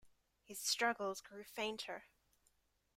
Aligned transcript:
His 0.45 0.59
struggles 0.59 1.21
grew 1.21 1.43
fainter. 1.43 2.05